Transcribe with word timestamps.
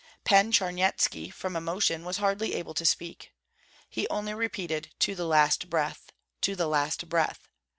Pan 0.23 0.51
Charnyetski, 0.51 1.31
from 1.31 1.55
emotion, 1.55 2.03
was 2.03 2.17
hardly 2.17 2.55
able 2.55 2.73
to 2.73 2.85
speak. 2.87 3.35
He 3.87 4.07
only 4.09 4.33
repeated: 4.33 4.89
'To 4.97 5.13
the 5.13 5.27
last 5.27 5.69
breath! 5.69 6.11
to 6.41 6.55
the 6.55 6.65
last 6.65 7.07
breath!' 7.07 7.47